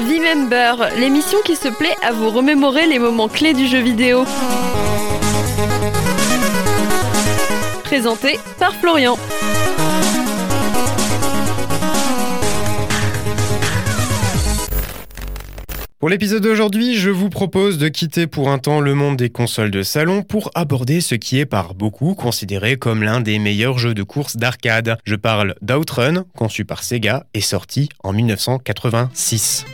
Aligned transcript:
V-Member, 0.00 0.98
l'émission 0.98 1.38
qui 1.44 1.56
se 1.56 1.68
plaît 1.68 1.96
à 2.02 2.12
vous 2.12 2.30
remémorer 2.30 2.86
les 2.86 2.98
moments 2.98 3.28
clés 3.28 3.54
du 3.54 3.66
jeu 3.66 3.78
vidéo. 3.78 4.24
Présenté 7.84 8.38
par 8.58 8.74
Florian. 8.74 9.16
Pour 16.02 16.08
l'épisode 16.08 16.42
d'aujourd'hui, 16.42 16.96
je 16.96 17.10
vous 17.10 17.28
propose 17.28 17.78
de 17.78 17.86
quitter 17.86 18.26
pour 18.26 18.50
un 18.50 18.58
temps 18.58 18.80
le 18.80 18.92
monde 18.92 19.16
des 19.16 19.30
consoles 19.30 19.70
de 19.70 19.84
salon 19.84 20.24
pour 20.24 20.50
aborder 20.56 21.00
ce 21.00 21.14
qui 21.14 21.38
est 21.38 21.46
par 21.46 21.74
beaucoup 21.74 22.16
considéré 22.16 22.76
comme 22.76 23.04
l'un 23.04 23.20
des 23.20 23.38
meilleurs 23.38 23.78
jeux 23.78 23.94
de 23.94 24.02
course 24.02 24.36
d'arcade. 24.36 24.98
Je 25.04 25.14
parle 25.14 25.54
d'Outrun, 25.62 26.24
conçu 26.36 26.64
par 26.64 26.82
Sega 26.82 27.24
et 27.34 27.40
sorti 27.40 27.88
en 28.02 28.12
1986. 28.12 29.64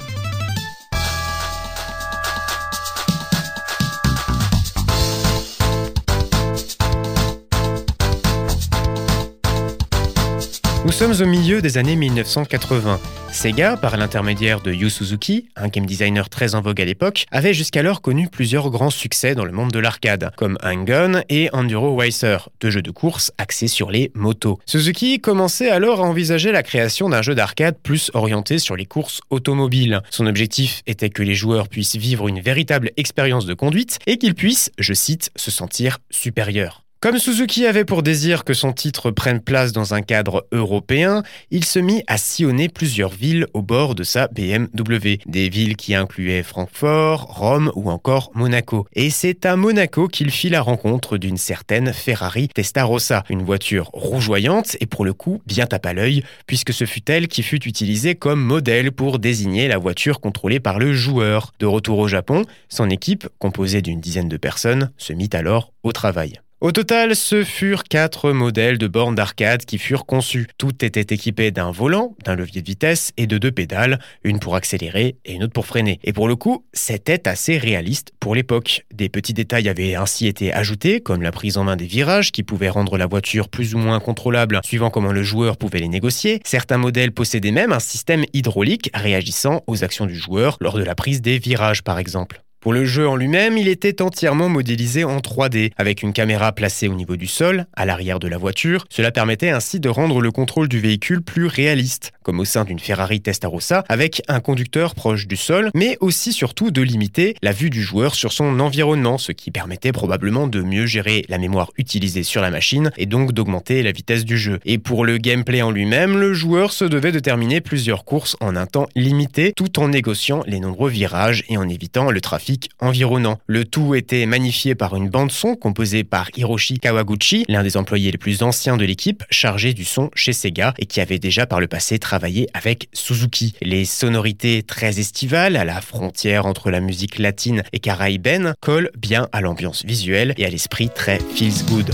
Nous 10.88 10.92
sommes 10.92 11.20
au 11.20 11.26
milieu 11.26 11.60
des 11.60 11.76
années 11.76 11.96
1980. 11.96 12.98
Sega, 13.30 13.76
par 13.76 13.98
l'intermédiaire 13.98 14.62
de 14.62 14.72
Yu 14.72 14.88
Suzuki, 14.88 15.50
un 15.54 15.68
game 15.68 15.84
designer 15.84 16.30
très 16.30 16.54
en 16.54 16.62
vogue 16.62 16.80
à 16.80 16.86
l'époque, 16.86 17.26
avait 17.30 17.52
jusqu'alors 17.52 18.00
connu 18.00 18.26
plusieurs 18.30 18.70
grands 18.70 18.88
succès 18.88 19.34
dans 19.34 19.44
le 19.44 19.52
monde 19.52 19.70
de 19.70 19.78
l'arcade, 19.80 20.30
comme 20.34 20.56
Hang-On 20.62 21.20
et 21.28 21.50
Enduro 21.52 21.94
Racer, 21.94 22.48
deux 22.62 22.70
jeux 22.70 22.80
de 22.80 22.90
course 22.90 23.32
axés 23.36 23.68
sur 23.68 23.90
les 23.90 24.10
motos. 24.14 24.60
Suzuki 24.64 25.20
commençait 25.20 25.68
alors 25.68 26.00
à 26.00 26.04
envisager 26.04 26.52
la 26.52 26.62
création 26.62 27.10
d'un 27.10 27.20
jeu 27.20 27.34
d'arcade 27.34 27.76
plus 27.82 28.10
orienté 28.14 28.58
sur 28.58 28.74
les 28.74 28.86
courses 28.86 29.20
automobiles. 29.28 30.00
Son 30.08 30.26
objectif 30.26 30.80
était 30.86 31.10
que 31.10 31.22
les 31.22 31.34
joueurs 31.34 31.68
puissent 31.68 31.96
vivre 31.96 32.28
une 32.28 32.40
véritable 32.40 32.92
expérience 32.96 33.44
de 33.44 33.52
conduite 33.52 33.98
et 34.06 34.16
qu'ils 34.16 34.34
puissent, 34.34 34.70
je 34.78 34.94
cite, 34.94 35.32
se 35.36 35.50
sentir 35.50 35.98
supérieurs. 36.10 36.87
Comme 37.00 37.18
Suzuki 37.18 37.64
avait 37.64 37.84
pour 37.84 38.02
désir 38.02 38.42
que 38.42 38.54
son 38.54 38.72
titre 38.72 39.12
prenne 39.12 39.38
place 39.38 39.70
dans 39.70 39.94
un 39.94 40.02
cadre 40.02 40.48
européen, 40.50 41.22
il 41.52 41.64
se 41.64 41.78
mit 41.78 42.02
à 42.08 42.18
sillonner 42.18 42.68
plusieurs 42.68 43.12
villes 43.12 43.46
au 43.54 43.62
bord 43.62 43.94
de 43.94 44.02
sa 44.02 44.26
BMW. 44.26 45.18
Des 45.26 45.48
villes 45.48 45.76
qui 45.76 45.94
incluaient 45.94 46.42
Francfort, 46.42 47.22
Rome 47.38 47.70
ou 47.76 47.88
encore 47.88 48.32
Monaco. 48.34 48.84
Et 48.94 49.10
c'est 49.10 49.46
à 49.46 49.54
Monaco 49.54 50.08
qu'il 50.08 50.32
fit 50.32 50.48
la 50.48 50.60
rencontre 50.60 51.18
d'une 51.18 51.36
certaine 51.36 51.92
Ferrari 51.92 52.48
Testarossa, 52.48 53.22
une 53.30 53.44
voiture 53.44 53.90
rougeoyante 53.92 54.76
et 54.80 54.86
pour 54.86 55.04
le 55.04 55.12
coup 55.12 55.40
bien 55.46 55.66
tape 55.66 55.86
à 55.86 55.92
l'œil, 55.92 56.24
puisque 56.48 56.72
ce 56.72 56.84
fut 56.84 57.08
elle 57.08 57.28
qui 57.28 57.44
fut 57.44 57.64
utilisée 57.68 58.16
comme 58.16 58.40
modèle 58.40 58.90
pour 58.90 59.20
désigner 59.20 59.68
la 59.68 59.78
voiture 59.78 60.18
contrôlée 60.18 60.58
par 60.58 60.80
le 60.80 60.92
joueur. 60.92 61.52
De 61.60 61.66
retour 61.66 62.00
au 62.00 62.08
Japon, 62.08 62.42
son 62.68 62.90
équipe, 62.90 63.28
composée 63.38 63.82
d'une 63.82 64.00
dizaine 64.00 64.28
de 64.28 64.36
personnes, 64.36 64.90
se 64.96 65.12
mit 65.12 65.30
alors 65.32 65.72
au 65.84 65.92
travail. 65.92 66.40
Au 66.60 66.72
total, 66.72 67.14
ce 67.14 67.44
furent 67.44 67.84
quatre 67.84 68.32
modèles 68.32 68.78
de 68.78 68.88
bornes 68.88 69.14
d'arcade 69.14 69.64
qui 69.64 69.78
furent 69.78 70.06
conçus. 70.06 70.48
Tout 70.58 70.84
était 70.84 71.14
équipé 71.14 71.52
d'un 71.52 71.70
volant, 71.70 72.16
d'un 72.24 72.34
levier 72.34 72.62
de 72.62 72.66
vitesse 72.66 73.12
et 73.16 73.28
de 73.28 73.38
deux 73.38 73.52
pédales, 73.52 74.00
une 74.24 74.40
pour 74.40 74.56
accélérer 74.56 75.14
et 75.24 75.34
une 75.34 75.44
autre 75.44 75.52
pour 75.52 75.66
freiner. 75.66 76.00
Et 76.02 76.12
pour 76.12 76.26
le 76.26 76.34
coup, 76.34 76.64
c'était 76.72 77.28
assez 77.28 77.58
réaliste 77.58 78.10
pour 78.18 78.34
l'époque. 78.34 78.84
Des 78.92 79.08
petits 79.08 79.34
détails 79.34 79.68
avaient 79.68 79.94
ainsi 79.94 80.26
été 80.26 80.52
ajoutés, 80.52 81.00
comme 81.00 81.22
la 81.22 81.30
prise 81.30 81.58
en 81.58 81.62
main 81.62 81.76
des 81.76 81.86
virages 81.86 82.32
qui 82.32 82.42
pouvaient 82.42 82.70
rendre 82.70 82.98
la 82.98 83.06
voiture 83.06 83.48
plus 83.48 83.76
ou 83.76 83.78
moins 83.78 84.00
contrôlable 84.00 84.58
suivant 84.64 84.90
comment 84.90 85.12
le 85.12 85.22
joueur 85.22 85.58
pouvait 85.58 85.78
les 85.78 85.86
négocier. 85.86 86.40
Certains 86.44 86.78
modèles 86.78 87.12
possédaient 87.12 87.52
même 87.52 87.72
un 87.72 87.78
système 87.78 88.24
hydraulique 88.32 88.90
réagissant 88.94 89.62
aux 89.68 89.84
actions 89.84 90.06
du 90.06 90.16
joueur 90.16 90.56
lors 90.60 90.76
de 90.76 90.82
la 90.82 90.96
prise 90.96 91.22
des 91.22 91.38
virages 91.38 91.84
par 91.84 92.00
exemple. 92.00 92.42
Pour 92.60 92.72
le 92.72 92.84
jeu 92.84 93.08
en 93.08 93.14
lui-même, 93.14 93.56
il 93.56 93.68
était 93.68 94.02
entièrement 94.02 94.48
modélisé 94.48 95.04
en 95.04 95.18
3D, 95.18 95.70
avec 95.76 96.02
une 96.02 96.12
caméra 96.12 96.50
placée 96.50 96.88
au 96.88 96.94
niveau 96.94 97.14
du 97.16 97.28
sol, 97.28 97.66
à 97.76 97.86
l'arrière 97.86 98.18
de 98.18 98.26
la 98.26 98.36
voiture. 98.36 98.84
Cela 98.90 99.12
permettait 99.12 99.50
ainsi 99.50 99.78
de 99.78 99.88
rendre 99.88 100.20
le 100.20 100.32
contrôle 100.32 100.66
du 100.66 100.80
véhicule 100.80 101.22
plus 101.22 101.46
réaliste, 101.46 102.10
comme 102.24 102.40
au 102.40 102.44
sein 102.44 102.64
d'une 102.64 102.80
Ferrari 102.80 103.20
Testarossa, 103.20 103.84
avec 103.88 104.22
un 104.26 104.40
conducteur 104.40 104.96
proche 104.96 105.28
du 105.28 105.36
sol, 105.36 105.70
mais 105.72 105.96
aussi 106.00 106.32
surtout 106.32 106.72
de 106.72 106.82
limiter 106.82 107.36
la 107.42 107.52
vue 107.52 107.70
du 107.70 107.80
joueur 107.80 108.16
sur 108.16 108.32
son 108.32 108.58
environnement, 108.58 109.18
ce 109.18 109.30
qui 109.30 109.52
permettait 109.52 109.92
probablement 109.92 110.48
de 110.48 110.60
mieux 110.60 110.86
gérer 110.86 111.24
la 111.28 111.38
mémoire 111.38 111.70
utilisée 111.78 112.24
sur 112.24 112.42
la 112.42 112.50
machine 112.50 112.90
et 112.96 113.06
donc 113.06 113.32
d'augmenter 113.32 113.84
la 113.84 113.92
vitesse 113.92 114.24
du 114.24 114.36
jeu. 114.36 114.58
Et 114.64 114.78
pour 114.78 115.04
le 115.04 115.18
gameplay 115.18 115.62
en 115.62 115.70
lui-même, 115.70 116.18
le 116.18 116.34
joueur 116.34 116.72
se 116.72 116.84
devait 116.84 117.12
de 117.12 117.20
terminer 117.20 117.60
plusieurs 117.60 118.04
courses 118.04 118.36
en 118.40 118.56
un 118.56 118.66
temps 118.66 118.88
limité, 118.96 119.52
tout 119.54 119.78
en 119.78 119.86
négociant 119.86 120.42
les 120.48 120.58
nombreux 120.58 120.90
virages 120.90 121.44
et 121.48 121.56
en 121.56 121.68
évitant 121.68 122.10
le 122.10 122.20
trafic 122.20 122.47
environnant. 122.80 123.38
Le 123.46 123.64
tout 123.64 123.94
était 123.94 124.26
magnifié 124.26 124.74
par 124.74 124.96
une 124.96 125.08
bande-son 125.08 125.54
composée 125.56 126.04
par 126.04 126.30
Hiroshi 126.36 126.78
Kawaguchi, 126.78 127.44
l'un 127.48 127.62
des 127.62 127.76
employés 127.76 128.10
les 128.10 128.18
plus 128.18 128.42
anciens 128.42 128.76
de 128.76 128.84
l'équipe, 128.84 129.24
chargé 129.30 129.74
du 129.74 129.84
son 129.84 130.10
chez 130.14 130.32
Sega 130.32 130.74
et 130.78 130.86
qui 130.86 131.00
avait 131.00 131.18
déjà 131.18 131.46
par 131.46 131.60
le 131.60 131.66
passé 131.66 131.98
travaillé 131.98 132.48
avec 132.54 132.88
Suzuki. 132.92 133.54
Les 133.62 133.84
sonorités 133.84 134.62
très 134.62 134.98
estivales, 134.98 135.56
à 135.56 135.64
la 135.64 135.80
frontière 135.80 136.46
entre 136.46 136.70
la 136.70 136.80
musique 136.80 137.18
latine 137.18 137.62
et 137.72 137.78
caraïbaine, 137.78 138.54
collent 138.60 138.90
bien 138.96 139.28
à 139.32 139.40
l'ambiance 139.40 139.84
visuelle 139.84 140.34
et 140.36 140.46
à 140.46 140.50
l'esprit 140.50 140.90
très 140.90 141.18
feels 141.34 141.64
good. 141.68 141.90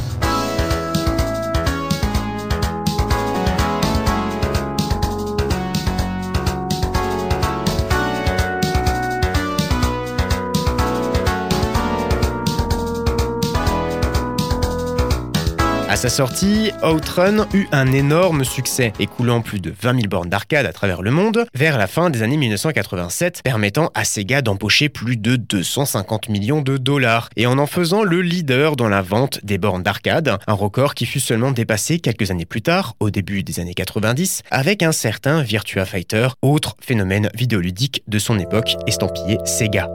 À 15.95 15.97
sa 15.97 16.09
sortie, 16.09 16.73
Outrun 16.83 17.47
eut 17.55 17.69
un 17.71 17.93
énorme 17.93 18.43
succès, 18.43 18.93
écoulant 18.99 19.43
plus 19.43 19.61
de 19.61 19.73
20 19.81 19.95
000 19.95 20.09
bornes 20.09 20.29
d'arcade 20.29 20.67
à 20.67 20.73
travers 20.73 21.03
le 21.03 21.13
monde 21.13 21.47
vers 21.55 21.79
la 21.79 21.87
fin 21.87 22.11
des 22.11 22.25
années 22.25 22.37
1987, 22.37 23.43
permettant 23.45 23.93
à 23.95 24.05
Sega 24.05 24.43
d'empocher 24.43 24.89
plus 24.89 25.17
de 25.17 25.37
250 25.37 26.31
millions 26.31 26.63
de 26.63 26.79
dollars 26.79 27.29
et 27.37 27.47
en 27.47 27.59
en 27.59 27.67
faisant 27.67 28.03
le 28.03 28.23
leader 28.23 28.75
dans 28.75 28.89
la 28.89 29.03
vente 29.03 29.39
des 29.45 29.57
bornes 29.57 29.85
d'arcade, 29.85 30.37
un 30.49 30.53
record 30.53 30.95
qui 30.95 31.07
fut 31.07 31.21
seulement 31.21 31.53
dépassé 31.53 32.01
quelques 32.01 32.33
années 32.33 32.45
plus 32.45 32.63
tard, 32.63 32.97
au 32.99 33.11
début 33.11 33.45
des 33.45 33.61
années 33.61 33.75
90, 33.75 34.43
avec 34.51 34.83
un 34.83 34.91
certain 34.91 35.43
Virtua 35.43 35.85
Fighter, 35.85 36.27
autre 36.43 36.75
phénomène 36.81 37.31
vidéoludique 37.37 38.03
de 38.09 38.19
son 38.19 38.41
époque 38.41 38.75
estampillé 38.89 39.39
Sega. 39.45 39.89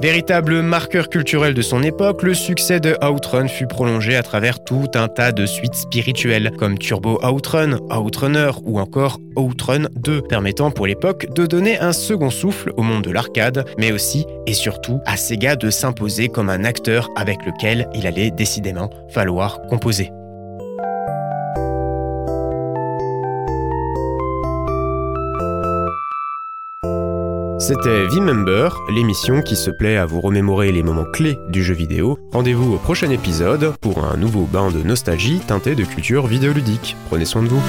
Véritable 0.00 0.60
marqueur 0.60 1.08
culturel 1.08 1.54
de 1.54 1.62
son 1.62 1.82
époque, 1.82 2.22
le 2.22 2.34
succès 2.34 2.80
de 2.80 2.96
Outrun 3.02 3.48
fut 3.48 3.66
prolongé 3.66 4.14
à 4.14 4.22
travers 4.22 4.62
tout 4.62 4.88
un 4.94 5.08
tas 5.08 5.32
de 5.32 5.46
suites 5.46 5.74
spirituelles, 5.74 6.52
comme 6.58 6.78
Turbo 6.78 7.18
Outrun, 7.24 7.78
Outrunner 7.90 8.50
ou 8.64 8.78
encore 8.78 9.18
Outrun 9.36 9.88
2, 9.96 10.20
permettant 10.20 10.70
pour 10.70 10.86
l'époque 10.86 11.26
de 11.34 11.46
donner 11.46 11.78
un 11.78 11.94
second 11.94 12.28
souffle 12.28 12.72
au 12.76 12.82
monde 12.82 13.04
de 13.04 13.10
l'arcade, 13.10 13.64
mais 13.78 13.90
aussi 13.90 14.26
et 14.46 14.54
surtout 14.54 15.00
à 15.06 15.16
Sega 15.16 15.56
de 15.56 15.70
s'imposer 15.70 16.28
comme 16.28 16.50
un 16.50 16.64
acteur 16.64 17.08
avec 17.16 17.46
lequel 17.46 17.88
il 17.94 18.06
allait 18.06 18.30
décidément 18.30 18.90
falloir 19.08 19.62
composer. 19.62 20.10
C'était 27.58 28.06
V-Member, 28.06 28.82
l'émission 28.90 29.40
qui 29.40 29.56
se 29.56 29.70
plaît 29.70 29.96
à 29.96 30.04
vous 30.04 30.20
remémorer 30.20 30.72
les 30.72 30.82
moments 30.82 31.06
clés 31.10 31.38
du 31.48 31.64
jeu 31.64 31.72
vidéo. 31.72 32.18
Rendez-vous 32.30 32.74
au 32.74 32.76
prochain 32.76 33.08
épisode 33.08 33.74
pour 33.80 34.04
un 34.04 34.18
nouveau 34.18 34.44
bain 34.44 34.70
de 34.70 34.82
nostalgie 34.82 35.40
teinté 35.40 35.74
de 35.74 35.84
culture 35.84 36.26
vidéoludique. 36.26 36.96
Prenez 37.08 37.24
soin 37.24 37.42
de 37.42 37.48
vous. 37.48 37.62